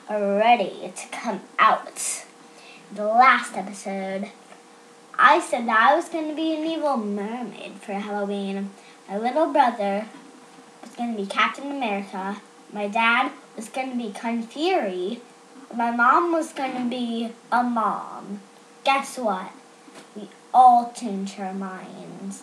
[0.08, 2.24] are ready to come out.
[2.92, 4.30] The last episode,
[5.18, 8.70] I said that I was going to be an evil mermaid for Halloween.
[9.08, 10.06] My little brother
[10.82, 12.40] was going to be Captain America.
[12.72, 15.20] My dad was going to be Kung Fury.
[15.74, 18.40] My mom was going to be a mom.
[18.84, 19.52] Guess what?
[20.16, 22.42] We all changed our minds.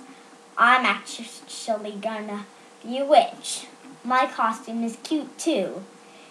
[0.58, 2.46] I'm actually gonna
[2.84, 3.68] be a witch.
[4.08, 5.84] My costume is cute too.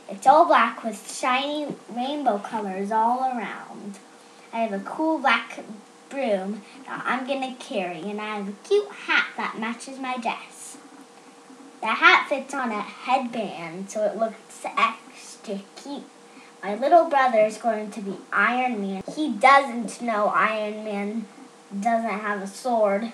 [0.08, 3.98] It's all black with shiny rainbow colors all around.
[4.50, 5.62] I have a cool black
[6.08, 10.78] broom that I'm gonna carry, and I have a cute hat that matches my dress.
[11.82, 16.04] The hat fits on a headband so it looks extra cute.
[16.62, 19.02] My little brother is going to be Iron Man.
[19.14, 21.26] He doesn't know Iron Man
[21.78, 23.12] doesn't have a sword.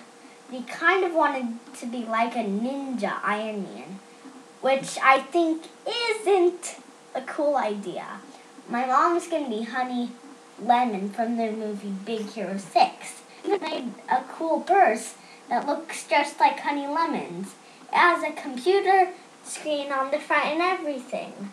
[0.49, 3.99] He kind of wanted to be like a ninja Iron Man
[4.63, 6.77] which I think isn't
[7.13, 8.05] a cool idea.
[8.69, 10.11] My mom's gonna be Honey
[10.57, 13.21] Lemon from the movie Big Hero 6.
[13.43, 15.15] He made a cool purse
[15.49, 17.55] that looks just like Honey Lemon's.
[17.91, 19.09] It has a computer
[19.43, 21.51] screen on the front and everything.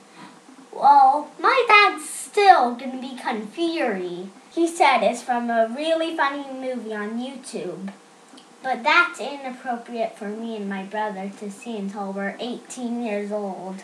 [0.73, 4.29] Well, my dad's still gonna be Kung Fury.
[4.55, 7.91] He said it's from a really funny movie on YouTube.
[8.63, 13.77] But that's inappropriate for me and my brother to see until we're 18 years old.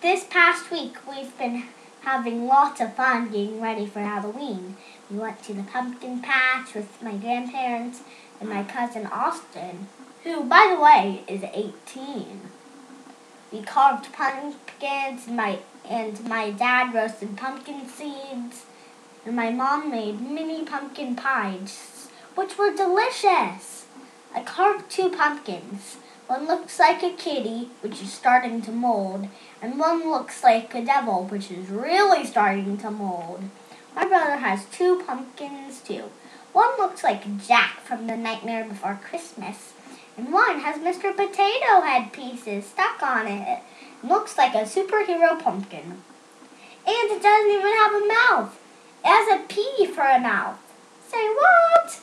[0.00, 1.64] This past week, we've been
[2.00, 4.76] having lots of fun getting ready for Halloween.
[5.10, 8.00] We went to the pumpkin patch with my grandparents
[8.40, 9.88] and my cousin Austin,
[10.24, 12.40] who, by the way, is 18.
[13.52, 18.64] We carved pumpkins, and my, and my dad roasted pumpkin seeds,
[19.26, 23.81] and my mom made mini pumpkin pies, which were delicious.
[24.34, 25.96] I carved two pumpkins.
[26.26, 29.28] One looks like a kitty, which is starting to mold,
[29.60, 33.42] and one looks like a devil, which is really starting to mold.
[33.94, 36.04] My brother has two pumpkins too.
[36.52, 39.74] One looks like Jack from The Nightmare Before Christmas,
[40.16, 41.14] and one has Mr.
[41.14, 43.60] Potato Head pieces stuck on it.
[44.02, 46.02] Looks like a superhero pumpkin.
[46.86, 48.58] And it doesn't even have a mouth.
[49.04, 50.58] It has a pea for a mouth.
[51.08, 52.00] Say what?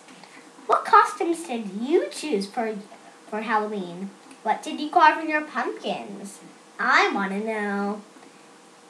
[0.69, 2.75] What costumes did you choose for
[3.27, 4.11] for Halloween?
[4.43, 6.41] What did you carve in your pumpkins?
[6.79, 8.03] I want to know.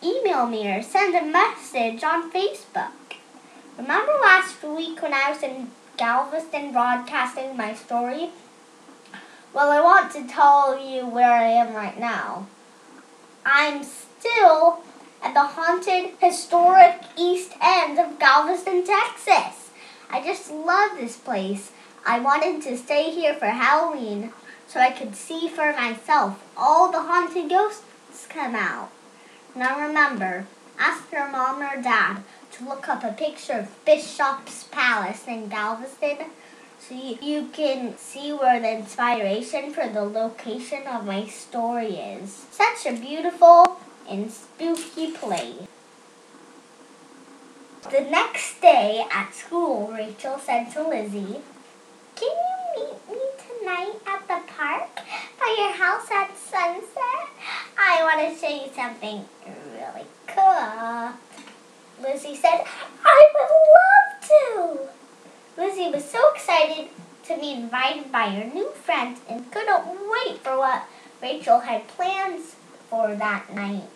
[0.03, 3.15] Email me or send a message on Facebook.
[3.77, 8.31] Remember last week when I was in Galveston broadcasting my story?
[9.53, 12.47] Well, I want to tell you where I am right now.
[13.45, 14.83] I'm still
[15.23, 19.68] at the haunted historic east end of Galveston, Texas.
[20.11, 21.71] I just love this place.
[22.05, 24.33] I wanted to stay here for Halloween
[24.67, 28.89] so I could see for myself all the haunted ghosts come out.
[29.55, 30.47] Now remember,
[30.79, 32.23] ask your mom or dad
[32.53, 36.17] to look up a picture of Bishop's Palace in Galveston
[36.79, 42.47] so you, you can see where the inspiration for the location of my story is.
[42.51, 43.79] Such a beautiful
[44.09, 45.67] and spooky place.
[47.83, 51.39] The next day at school, Rachel said to Lizzie,
[52.15, 54.89] Can you meet me tonight at the park
[55.39, 57.29] by your house at sunset?
[57.77, 59.25] I want to show you something
[59.73, 61.13] really cool.
[62.03, 62.65] Lizzie said,
[63.05, 64.87] I would love
[65.57, 65.61] to.
[65.61, 66.89] Lizzie was so excited
[67.23, 70.83] to be invited by her new friends and couldn't wait for what
[71.21, 72.55] Rachel had plans
[72.89, 73.87] for that night.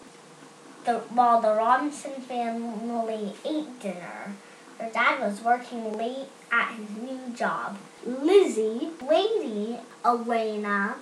[0.86, 4.36] The, while the Robinson family ate dinner,
[4.80, 7.78] her dad was working late at his new job.
[8.06, 10.96] Lizzie, Lady, Elena,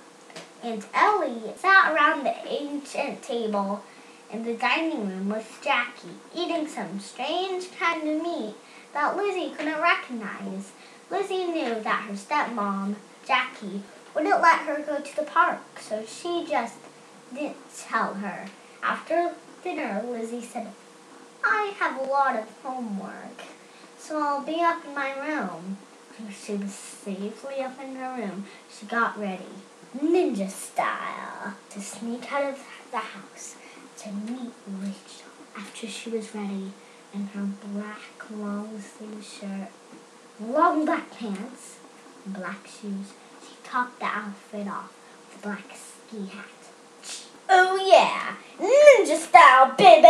[0.62, 3.82] and Ellie sat around the ancient table
[4.30, 8.54] in the dining room with Jackie, eating some strange kind of meat
[8.94, 10.70] that Lizzie couldn't recognize.
[11.10, 12.94] Lizzie knew that her stepmom,
[13.26, 13.82] Jackie,
[14.14, 16.76] wouldn't let her go to the park, so she just
[17.34, 18.46] didn't tell her.
[18.82, 19.32] After
[19.62, 20.68] dinner, Lizzie said,
[21.44, 23.42] I have a lot of homework,
[23.98, 25.76] so I'll be up in my room.
[26.30, 29.54] She was safely up in her room, she got ready,
[29.96, 32.58] ninja style, to sneak out of
[32.90, 33.56] the house
[33.98, 35.30] to meet Rachel.
[35.56, 36.72] After she was ready
[37.12, 39.68] in her black long sleeve shirt,
[40.40, 41.78] long black pants,
[42.24, 43.12] and black shoes,
[43.42, 44.92] she topped the outfit off
[45.28, 46.61] with a black ski hat.
[47.54, 50.08] Oh yeah, ninja style, baby!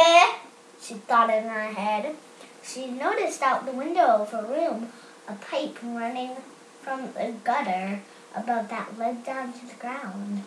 [0.80, 2.14] She thought in her head.
[2.62, 4.90] She noticed out the window of her room
[5.26, 6.36] a pipe running
[6.82, 8.00] from the gutter
[8.36, 10.44] above that led down to the ground.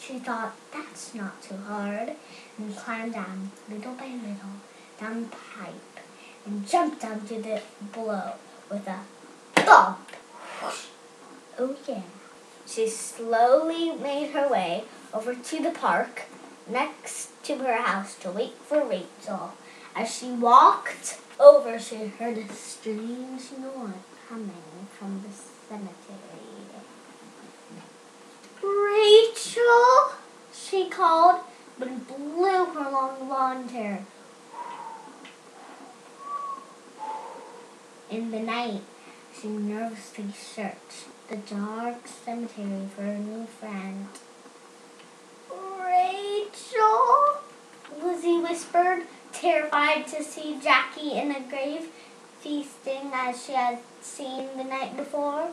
[0.00, 2.12] She thought, that's not too hard,
[2.56, 4.56] and climbed down little by little
[4.98, 6.00] down the pipe
[6.46, 7.60] and jumped onto the
[7.92, 8.32] below
[8.70, 9.00] with a
[9.56, 10.08] bump.
[11.58, 12.00] Oh yeah.
[12.66, 14.84] She slowly made her way
[15.14, 16.22] over to the park
[16.68, 19.54] next to her house to wait for Rachel.
[19.94, 23.94] As she walked over, she heard a strange noise
[24.28, 25.32] coming from the
[25.68, 26.44] cemetery.
[28.60, 30.16] Rachel,
[30.52, 31.40] she called,
[31.78, 34.04] but it blew her long blonde hair.
[38.10, 38.82] In the night,
[39.38, 44.08] she nervously searched the dark cemetery for a new friend.
[45.84, 47.38] Rachel,
[48.02, 49.02] Lizzie whispered,
[49.32, 51.88] terrified to see Jackie in a grave
[52.38, 55.48] feasting as she had seen the night before.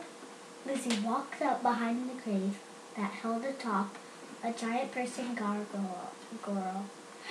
[0.64, 2.60] Lizzie walked up behind the grave
[2.96, 3.96] that held atop
[4.44, 6.12] a giant person gargoyle.
[6.42, 6.84] Girl.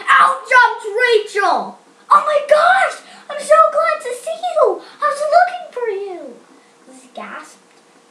[0.09, 1.79] Out jumped Rachel!
[2.09, 3.01] Oh my gosh!
[3.29, 4.81] I'm so glad to see you!
[5.01, 6.35] I was looking for you!
[6.85, 7.61] Lizzie gasped.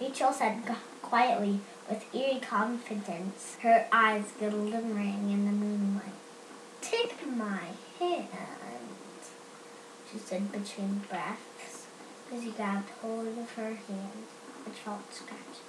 [0.01, 0.63] Rachel said
[1.03, 1.61] quietly,
[1.91, 6.15] with eerie confidence, her eyes glimmering in the moonlight.
[6.81, 7.61] Take my
[7.99, 8.29] hand,
[10.11, 11.87] she said between breaths.
[12.33, 14.25] Lizzie grabbed hold of her hand,
[14.65, 15.65] which felt scratchy.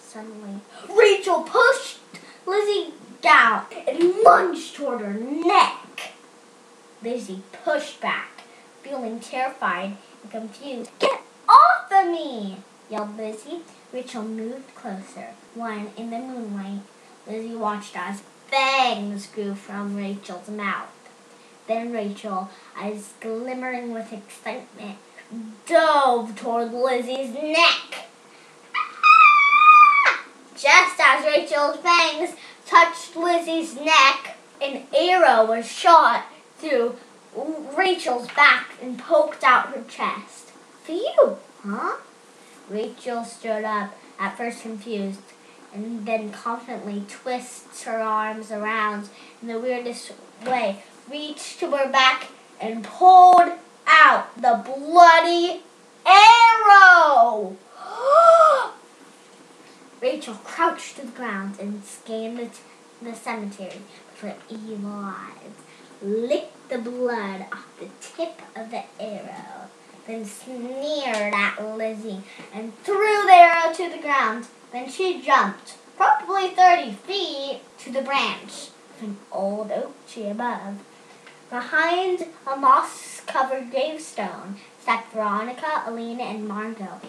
[0.00, 1.98] Suddenly, Rachel pushed
[2.46, 6.12] Lizzie down and lunged toward her neck.
[7.02, 8.42] Lizzie pushed back,
[8.82, 10.90] feeling terrified and confused.
[10.98, 12.58] Get off of me!
[12.88, 13.60] yelled Lizzie.
[13.92, 15.28] Rachel moved closer.
[15.54, 16.80] When, in the moonlight,
[17.26, 20.92] Lizzie watched as fangs grew from Rachel's mouth.
[21.66, 24.98] Then Rachel, eyes glimmering with excitement,
[25.66, 28.06] dove toward Lizzie's neck.
[28.74, 30.24] Ah!
[30.54, 36.26] Just as Rachel's fangs touched Lizzie's neck, an arrow was shot
[36.58, 36.96] through
[37.76, 40.52] Rachel's back and poked out her chest.
[40.84, 41.96] For you, huh?
[42.68, 45.20] Rachel stood up, at first confused,
[45.74, 49.08] and then confidently twists her arms around
[49.42, 50.12] in the weirdest
[50.44, 52.28] way, reached to her back,
[52.60, 53.52] and pulled
[53.86, 55.62] out the bloody
[56.06, 57.56] arrow.
[60.00, 62.50] Rachel crouched to the ground and scanned the,
[63.02, 63.80] the cemetery
[64.20, 65.52] her evil eyes,
[66.02, 69.68] licked the blood off the tip of the arrow,
[70.06, 74.46] then sneered at Lizzie and threw the arrow to the ground.
[74.72, 80.78] Then she jumped, probably 30 feet, to the branch of an old oak tree above.
[81.50, 87.00] Behind a moss-covered gravestone sat Veronica, Alina, and Margot.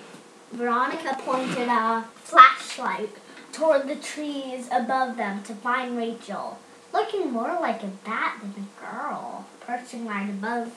[0.51, 3.09] Veronica pointed a flashlight
[3.51, 6.59] toward the trees above them to find Rachel,
[6.93, 10.71] looking more like a bat than a girl, perching right above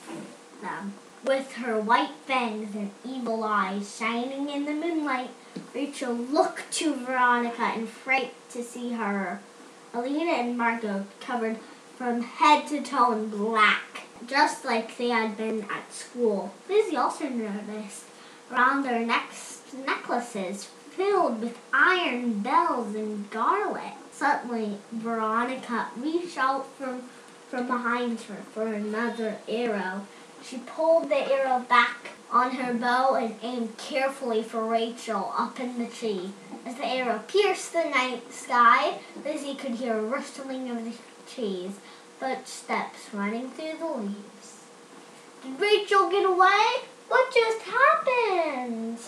[0.61, 0.93] them.
[1.23, 5.29] With her white fangs and evil eyes shining in the moonlight,
[5.73, 9.39] Rachel looked to Veronica in fright to see her.
[9.93, 11.59] Alina and Margot covered
[11.95, 16.55] from head to toe in black, just like they had been at school.
[16.67, 18.05] Lizzie also noticed
[18.51, 23.93] around their necks necklaces filled with iron bells and garlic.
[24.11, 27.03] Suddenly, Veronica reached out from,
[27.49, 30.07] from behind her for another arrow,
[30.43, 35.77] She pulled the arrow back on her bow and aimed carefully for Rachel up in
[35.77, 36.31] the tree.
[36.65, 40.93] As the arrow pierced the night sky, Lizzie could hear a rustling of the
[41.31, 41.79] trees,
[42.19, 44.65] footsteps running through the leaves.
[45.43, 46.85] Did Rachel get away?
[47.07, 48.99] What just happened?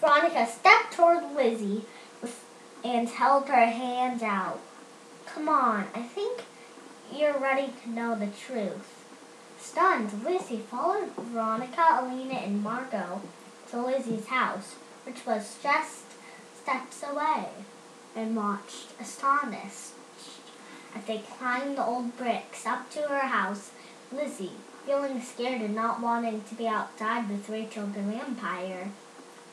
[0.00, 1.82] Veronica stepped toward Lizzie
[2.84, 4.60] and held her hands out.
[5.26, 6.42] Come on, I think
[7.12, 8.97] you're ready to know the truth.
[9.70, 13.20] Stunned, Lizzie followed Veronica, Alina, and Margot
[13.70, 16.04] to Lizzie's house, which was just
[16.62, 17.48] steps away,
[18.16, 19.92] and watched, astonished.
[20.96, 23.70] As they climbed the old bricks up to her house,
[24.10, 24.52] Lizzie,
[24.86, 28.90] feeling scared and not wanting to be outside with Rachel the vampire,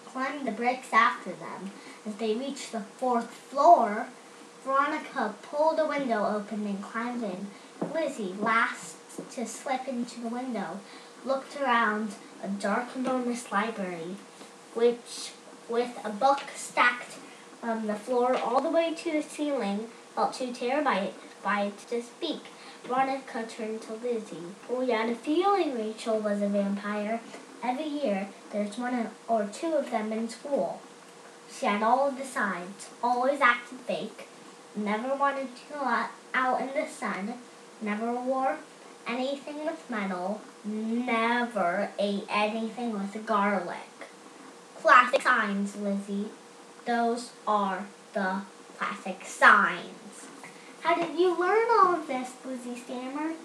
[0.06, 1.72] climbed the bricks after them.
[2.06, 4.08] As they reached the fourth floor,
[4.64, 7.48] Veronica pulled a window open and climbed in.
[7.94, 8.95] Lizzie, last
[9.32, 10.80] to slip into the window,
[11.26, 14.16] looked around a dark enormous library,
[14.74, 15.32] which,
[15.68, 17.18] with a book stacked
[17.62, 21.14] from the floor all the way to the ceiling, felt too terrified
[21.90, 22.42] to speak.
[22.84, 24.38] Veronica turned to Lizzie.
[24.70, 27.20] Oh, we had a feeling Rachel was a vampire.
[27.64, 30.80] Every year, there's one or two of them in school.
[31.52, 34.28] She had all of the signs, always acted fake,
[34.76, 37.34] never wanted to go out in the sun,
[37.82, 38.58] never wore
[39.08, 43.78] anything with metal, never ate anything with garlic.
[44.82, 46.28] Classic signs, Lizzie.
[46.86, 48.42] Those are the
[48.78, 50.28] classic signs.
[50.82, 53.36] How did you learn all of this, Lizzie stammered?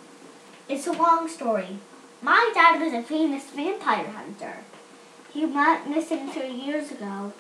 [0.69, 1.79] It's a long story.
[2.23, 4.59] My dad was a famous vampire hunter.
[5.33, 7.33] He went missing three years ago,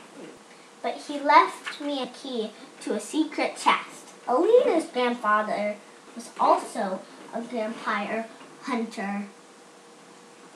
[0.83, 2.51] but he left me a key
[2.83, 4.07] to a secret chest.
[4.27, 5.77] Alina's grandfather
[6.15, 7.01] was also
[7.33, 8.27] a vampire
[8.63, 9.27] hunter,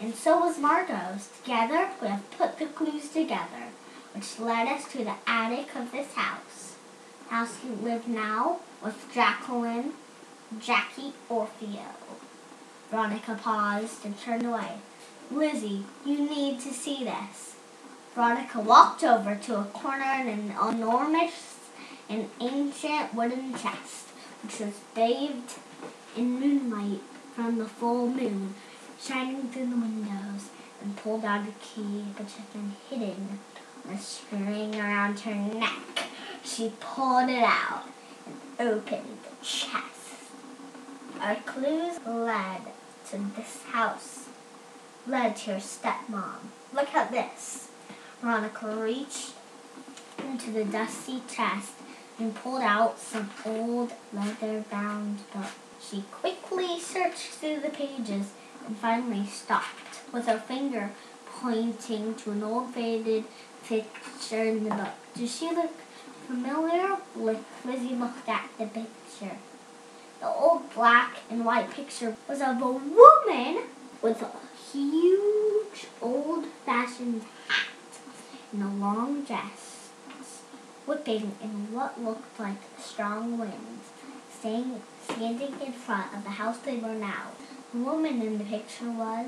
[0.00, 1.28] and so was Margot's.
[1.42, 3.70] Together, we have put the clues together,
[4.14, 6.76] which led us to the attic of this house.
[7.28, 9.92] House you live now with Jacqueline,
[10.60, 11.94] Jackie Orfeo.
[12.90, 14.72] Veronica paused and turned away.
[15.30, 17.56] Lizzie, you need to see this.
[18.14, 21.56] Veronica walked over to a corner in an enormous
[22.08, 24.08] and ancient wooden chest,
[24.42, 25.54] which was bathed
[26.16, 27.00] in moonlight
[27.34, 28.54] from the full moon
[29.00, 33.38] shining through the windows, and pulled out a key which had been hidden
[33.86, 36.08] on a string around her neck.
[36.42, 37.84] She pulled it out
[38.58, 40.30] and opened the chest.
[41.20, 42.62] Our clues led
[43.10, 44.28] to this house,
[45.06, 46.50] led to your stepmom.
[46.72, 47.68] Look at this.
[48.20, 49.32] Veronica reached
[50.18, 51.72] into the dusty chest
[52.18, 55.63] and pulled out some old leather-bound books.
[55.90, 58.32] She quickly searched through the pages
[58.66, 60.90] and finally stopped, with her finger
[61.26, 63.24] pointing to an old faded
[63.66, 64.94] picture in the book.
[65.14, 65.72] Does she look
[66.26, 66.96] familiar?
[67.16, 69.36] Lizzie looked at the picture.
[70.20, 73.64] The old black and white picture was of a woman
[74.00, 74.30] with a
[74.72, 77.66] huge old-fashioned hat
[78.52, 79.90] and a long dress,
[80.86, 83.90] whipping in what looked like strong winds,
[84.38, 87.28] staying, standing in front of the house they were now.
[87.72, 89.26] The woman in the picture was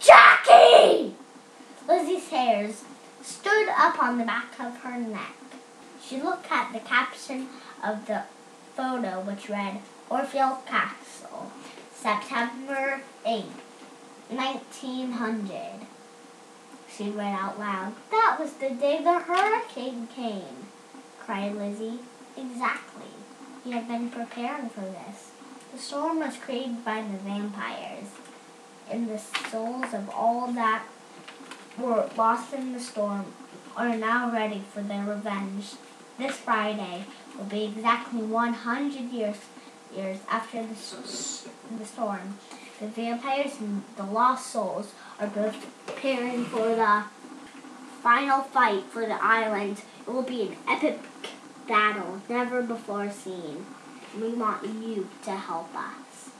[0.00, 1.14] Jackie!
[1.88, 2.84] Lizzie's hairs
[3.22, 5.36] stood up on the back of her neck.
[6.02, 7.48] She looked at the caption
[7.82, 8.22] of the
[8.76, 11.50] photo, which read, Orfeo Castle,
[11.92, 13.44] September 8,
[14.28, 15.86] 1900.
[16.88, 20.66] She read out loud, That was the day the hurricane came,
[21.18, 21.98] cried Lizzie.
[22.36, 23.06] Exactly.
[23.66, 25.32] He had been preparing for this.
[25.72, 28.06] The storm was created by the vampires,
[28.88, 30.84] and the souls of all that
[31.76, 33.24] were lost in the storm
[33.76, 35.72] are now ready for their revenge.
[36.16, 37.06] This Friday
[37.36, 39.38] will be exactly 100 years
[39.92, 42.38] years after the, the storm.
[42.78, 45.56] The vampires and the lost souls are both
[45.86, 47.02] preparing for the
[48.00, 49.82] final fight for the island.
[50.06, 51.00] It will be an epic
[51.66, 53.66] battle never before seen.
[54.20, 56.30] We want you to help us.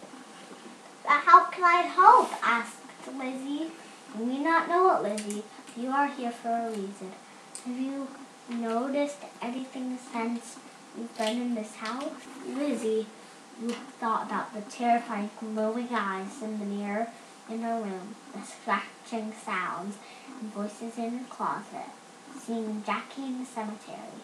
[1.02, 2.30] But how can I help?
[2.42, 2.78] asked
[3.16, 3.71] Lizzie.
[4.18, 5.42] We not know it, Lizzie.
[5.76, 7.12] You are here for a reason.
[7.64, 8.09] Have you
[8.49, 10.56] noticed anything since
[10.97, 12.11] you've been in this house?
[12.47, 13.06] Lizzie
[13.61, 17.09] you thought about the terrifying glowing eyes in the mirror
[17.49, 19.97] in her room, the scratching sounds
[20.40, 21.88] and voices in the closet,
[22.38, 24.21] seeing Jackie in the cemetery.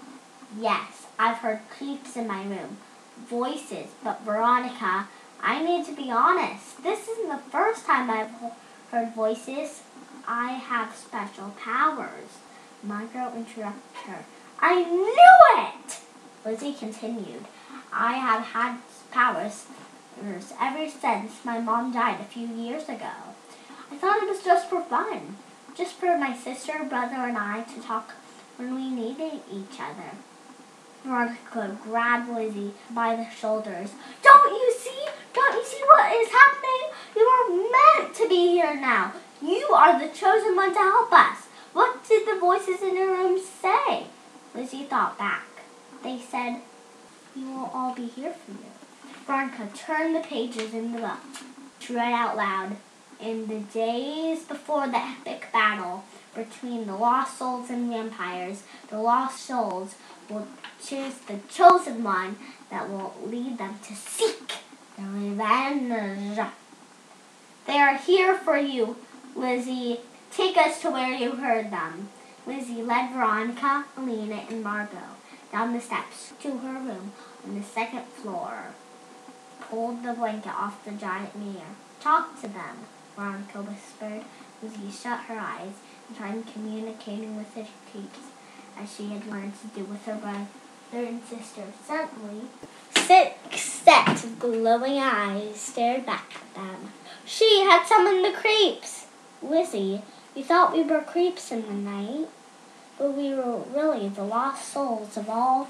[0.58, 2.76] Yes, I've heard creeps in my room,
[3.26, 5.08] voices, but Veronica,
[5.42, 6.82] I need to be honest.
[6.82, 8.30] This isn't the first time I've
[8.90, 9.82] heard voices.
[10.28, 12.38] I have special powers.
[12.82, 14.24] Margot interrupted her.
[14.60, 16.00] I knew it!
[16.44, 17.46] Lizzie continued.
[17.92, 18.78] I have had
[19.10, 19.66] powers
[20.60, 23.10] ever since my mom died a few years ago.
[23.90, 25.36] I thought it was just for fun,
[25.74, 28.12] just for my sister, brother, and I to talk
[28.56, 30.12] when we needed each other.
[31.04, 33.90] Veronica grabbed Lizzie by the shoulders.
[34.22, 35.06] Don't you see?
[35.34, 36.90] Don't you see what is happening?
[37.16, 39.12] You are meant to be here now.
[39.40, 41.46] You are the chosen one to help us.
[41.72, 44.06] What did the voices in the room say?
[44.54, 45.46] Lizzie thought back.
[46.04, 46.60] They said,
[47.34, 48.58] We will all be here for you.
[49.26, 51.18] Veronica turned the pages in the book.
[51.80, 52.76] She read out loud.
[53.20, 56.04] In the days before the epic battle
[56.34, 59.94] between the lost souls and vampires, the lost souls
[60.28, 60.46] will
[60.84, 62.36] choose the chosen one
[62.70, 64.52] that will lead them to seek
[64.96, 66.38] the revenge.
[67.66, 68.96] They are here for you,
[69.34, 70.00] Lizzie.
[70.30, 72.08] Take us to where you heard them.
[72.46, 75.16] Lizzie led Veronica, Alina, and Margot
[75.52, 77.12] down the steps to her room
[77.44, 78.74] on the second floor.
[79.60, 81.76] Pulled the blanket off the giant mirror.
[82.00, 82.78] Talk to them,
[83.14, 84.24] Veronica whispered.
[84.62, 85.74] Lizzie shut her eyes
[86.08, 88.32] and tried communicating with the creeps
[88.78, 90.46] as she had learned to do with her brother
[90.92, 91.62] and sister.
[91.84, 92.42] Suddenly,
[92.94, 96.92] six sets of glowing eyes stared back at them.
[97.24, 99.06] She had summoned the creeps!
[99.42, 100.02] Lizzie,
[100.34, 102.28] you thought we were creeps in the night,
[102.98, 105.68] but we were really the lost souls of all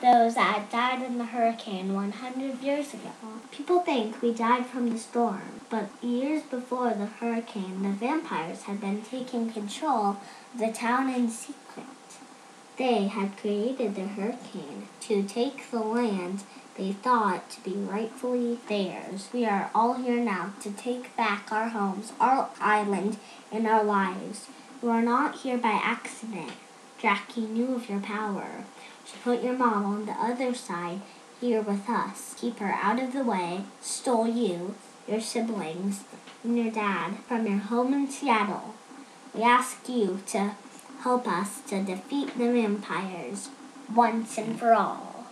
[0.00, 3.10] those that had died in the hurricane 100 years ago.
[3.50, 8.80] People think we died from the storm, but years before the hurricane, the vampires had
[8.80, 10.18] been taking control
[10.52, 11.63] of the town in secret.
[12.76, 16.42] They had created the hurricane to take the land
[16.76, 19.28] they thought to be rightfully theirs.
[19.32, 23.18] We are all here now to take back our homes, our island,
[23.52, 24.48] and our lives.
[24.82, 26.50] We are not here by accident.
[26.98, 28.64] Jackie knew of your power.
[29.04, 31.00] She put your mom on the other side
[31.40, 32.34] here with us.
[32.38, 33.64] Keep her out of the way.
[33.80, 34.74] Stole you,
[35.06, 36.02] your siblings,
[36.42, 38.74] and your dad from your home in Seattle.
[39.32, 40.56] We ask you to
[41.04, 43.50] help us to defeat the vampires
[43.94, 45.26] once and for all.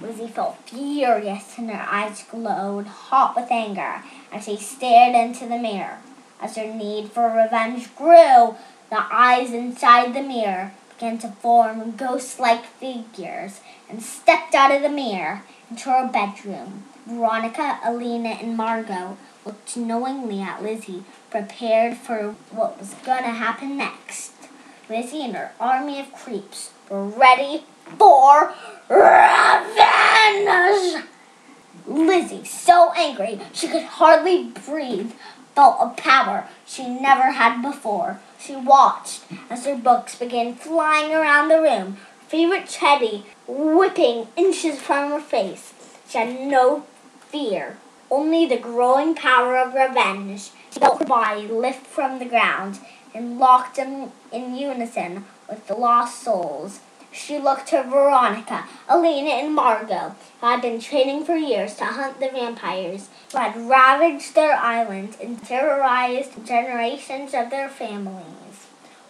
[0.00, 4.00] Lizzie felt furious and her eyes glowed hot with anger
[4.32, 5.98] as she stared into the mirror.
[6.40, 8.54] As her need for revenge grew,
[8.90, 14.88] the eyes inside the mirror began to form ghost-like figures and stepped out of the
[14.88, 16.84] mirror into her bedroom.
[17.06, 23.76] Veronica, Alina, and Margot looked knowingly at Lizzie, prepared for what was going to happen
[23.76, 24.37] next.
[24.88, 27.64] Lizzie and her army of creeps were ready
[27.98, 28.54] for
[28.88, 29.04] revenge!
[31.86, 35.12] Lizzie, so angry she could hardly breathe,
[35.54, 38.20] felt a power she never had before.
[38.38, 45.10] She watched as her books began flying around the room, favorite teddy whipping inches from
[45.10, 45.74] her face.
[46.08, 46.84] She had no
[47.28, 47.76] fear,
[48.10, 50.50] only the growing power of revenge.
[50.70, 52.78] She felt her body lift from the ground
[53.18, 56.78] and locked them in unison with the lost souls.
[57.10, 62.20] She looked to Veronica, Elena, and Margot, who had been training for years to hunt
[62.20, 68.66] the vampires who had ravaged their island and terrorized generations of their families.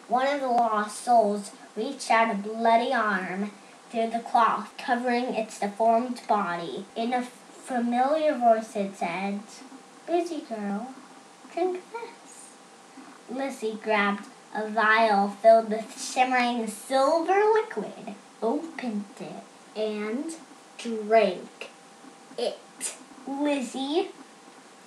[0.08, 3.50] One of the lost souls reached out a bloody arm
[3.90, 6.86] through the cloth covering its deformed body.
[6.96, 9.40] In a familiar voice it said,
[10.06, 10.94] Busy girl,
[11.52, 12.17] drink this.
[13.30, 20.32] Lizzie grabbed a vial filled with shimmering silver liquid, opened it, and
[20.78, 21.70] drank
[22.38, 22.58] it.
[23.26, 24.08] Lizzie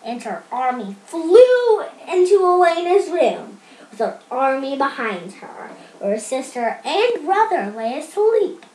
[0.04, 3.60] and her army flew into Elena's room
[3.92, 8.66] with her army behind her, where her sister and brother lay asleep.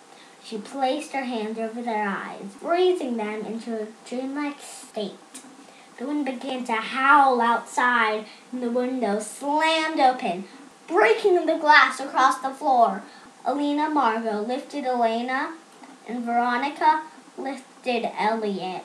[0.45, 5.15] She placed her hands over their eyes, freezing them into a dreamlike state.
[5.99, 10.45] The wind began to howl outside, and the window slammed open,
[10.87, 13.03] breaking the glass across the floor.
[13.47, 15.55] Alina Margot lifted Elena,
[16.07, 17.05] and Veronica
[17.39, 18.83] lifted Elliot,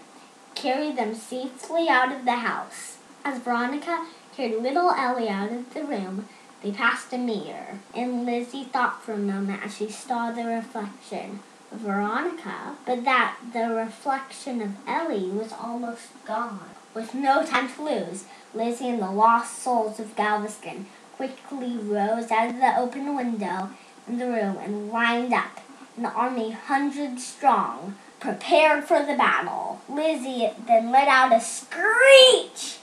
[0.56, 2.97] carried them safely out of the house.
[3.26, 6.30] As Veronica carried little Ellie out of the room,
[6.63, 11.39] they passed a mirror, and Lizzie thought for a moment as she saw the reflection
[11.71, 16.69] of Veronica, but that the reflection of Ellie was almost gone.
[16.93, 22.49] With no time to lose, Lizzie and the lost souls of Galveston quickly rose out
[22.49, 23.69] of the open window
[24.10, 25.62] in the room and lined up,
[25.95, 29.80] an army hundred strong, prepared for the battle.
[29.88, 32.80] Lizzie then let out a screech.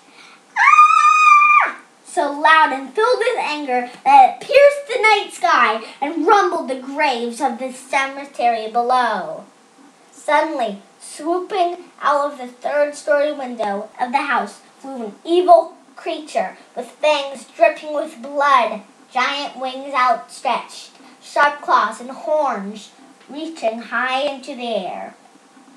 [0.56, 1.76] Ah!
[2.06, 6.80] So loud and filled with anger that it pierced the night sky and rumbled the
[6.80, 9.44] graves of the cemetery below.
[10.28, 16.58] Suddenly, swooping out of the third story window of the house, flew an evil creature
[16.76, 20.90] with fangs dripping with blood, giant wings outstretched,
[21.22, 22.90] sharp claws and horns
[23.30, 25.14] reaching high into the air.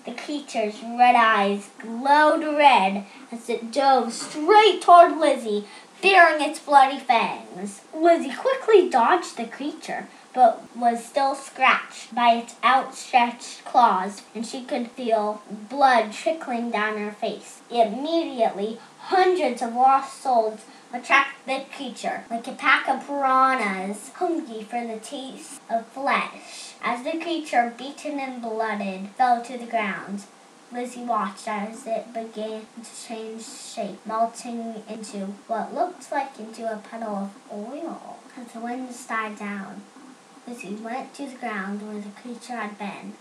[0.05, 5.65] The creature's red eyes glowed red as it dove straight toward Lizzie,
[6.01, 7.83] baring its bloody fangs.
[7.95, 14.63] Lizzie quickly dodged the creature, but was still scratched by its outstretched claws, and she
[14.63, 17.61] could feel blood trickling down her face.
[17.69, 20.61] Immediately, hundreds of lost souls
[20.93, 26.73] attracted the creature, like a pack of piranhas, hungry for the taste of flesh.
[26.81, 30.23] As the creature, beaten and blooded, fell to the ground,
[30.71, 36.77] Lizzie watched as it began to change shape, melting into what looked like into a
[36.77, 38.17] puddle of oil.
[38.37, 39.81] As the winds died down,
[40.51, 43.13] Lizzie went to the ground where the creature had been.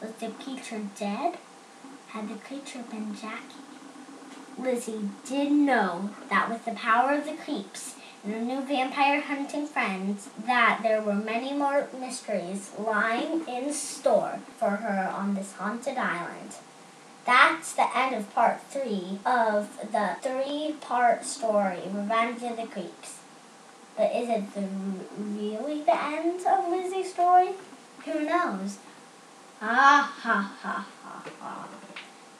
[0.00, 1.38] Was the creature dead?
[2.08, 3.62] Had the creature been Jackie?
[4.58, 9.68] Lizzie did know that with the power of the creeps and her new vampire hunting
[9.68, 15.96] friends, that there were many more mysteries lying in store for her on this haunted
[15.96, 16.56] island.
[17.24, 23.21] That's the end of part three of the three part story, Revenge of the Creeps.
[23.96, 24.68] But is it the,
[25.18, 27.50] really the end of Lizzie's story?
[28.04, 28.78] Who knows?
[29.60, 31.68] Ah ha ha ha ha.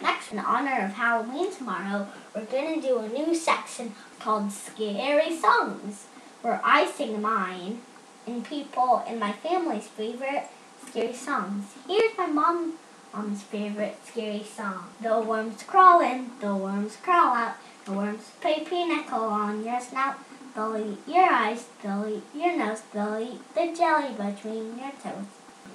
[0.01, 6.07] Next, in honor of Halloween tomorrow, we're to do a new section called Scary Songs,
[6.41, 7.81] where I sing mine
[8.27, 10.49] and people in my family's favorite
[10.89, 11.67] scary songs.
[11.87, 12.75] Here's my mom
[13.13, 14.89] mom's favorite scary song.
[15.01, 20.17] The worms crawl in, the worms crawl out, the worms play pinochle on your snout.
[20.55, 25.27] They'll your eyes, they'll your nose, they'll the jelly between your toes.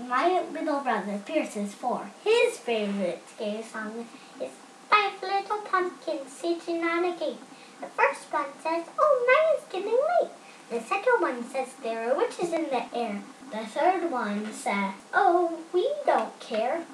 [0.07, 2.11] My little brother Pierce's four.
[2.23, 4.05] his favorite scary song
[4.39, 4.51] is
[4.89, 7.39] Five Little Pumpkins Sitting on a Gate.
[7.81, 10.31] The first one says, Oh, night is getting late.
[10.69, 13.23] The second one says, There are witches in the air.
[13.51, 16.85] The third one says, Oh, we don't care.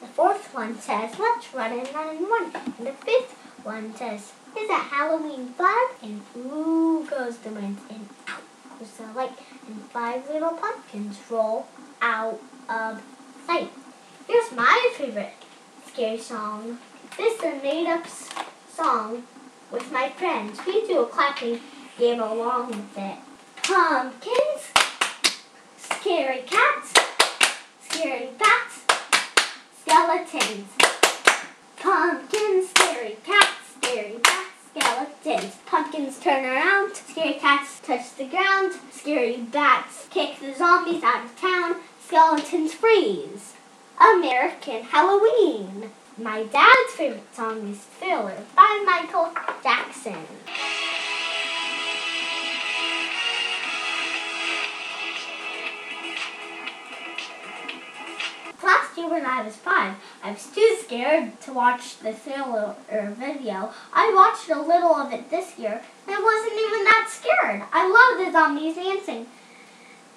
[0.00, 2.52] The fourth one says, Let's run and run and run.
[2.78, 3.32] And the fifth
[3.64, 5.86] one says, Is it Halloween fun?
[7.44, 8.42] The wind, and out
[8.78, 9.32] goes the light,
[9.66, 11.66] and five little pumpkins roll
[12.00, 13.02] out of
[13.46, 13.70] sight.
[14.26, 15.34] Here's my favorite
[15.86, 16.78] scary song.
[17.18, 18.06] This is a made up
[18.74, 19.24] song
[19.70, 20.58] with my friends.
[20.66, 21.60] We do a clapping
[21.98, 23.18] game along with it.
[23.62, 24.72] Pumpkins,
[25.76, 26.94] scary cats,
[27.82, 28.80] scary bats,
[29.82, 30.68] skeletons.
[31.76, 34.33] Pumpkins, scary cats, scary bats,
[34.74, 35.56] skeletons.
[35.66, 41.40] Pumpkins turn around, scary cats touch the ground, scary bats kick the zombies out of
[41.40, 43.54] town, skeletons freeze.
[44.00, 45.90] American Halloween.
[46.18, 49.32] My dad's favorite song is Thriller by Michael
[49.62, 50.26] Jackson.
[58.94, 63.72] Last year when I was five, I was too scared to watch the Thriller video.
[63.92, 67.62] I watched a little of it this year, and I wasn't even that scared.
[67.72, 69.26] I love the zombies dancing.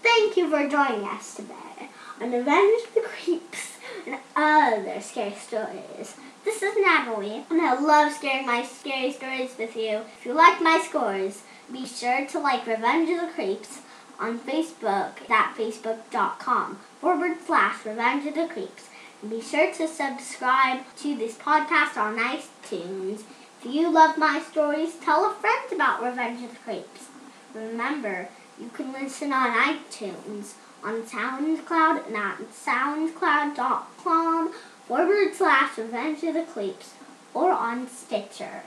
[0.04, 1.90] Thank you for joining us today
[2.22, 6.16] on Revenge of the Creeps and other scary stories.
[6.46, 10.02] This is Natalie, and I love sharing my scary stories with you.
[10.20, 11.42] If you like my scores,
[11.74, 13.80] be sure to like Revenge of the Creeps
[14.20, 18.90] on Facebook at facebook.com forward slash Revenge of the Creeps.
[19.22, 23.24] And be sure to subscribe to this podcast on iTunes.
[23.60, 27.08] If you love my stories, tell a friend about Revenge of the Creeps.
[27.54, 28.30] Remember,
[28.60, 34.54] you can listen on iTunes, on SoundCloud, and at soundcloud.com
[34.88, 36.94] forward slash Revenge of the Creeps,
[37.34, 38.64] or on Stitcher.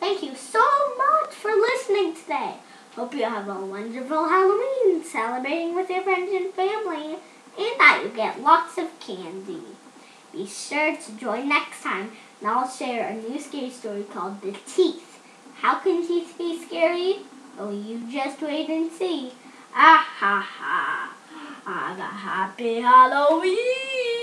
[0.00, 0.62] Thank you so
[0.96, 2.56] much for listening today.
[2.94, 7.18] Hope you have a wonderful Halloween celebrating with your friends and family,
[7.56, 9.62] and that you get lots of candy.
[10.32, 14.52] Be sure to join next time, and I'll share a new scary story called The
[14.66, 15.20] Teeth.
[15.54, 17.20] How can teeth be scary?
[17.58, 19.32] Oh, you just wait and see.
[19.74, 21.14] Ah ha ha.
[21.64, 24.13] Have a happy Halloween!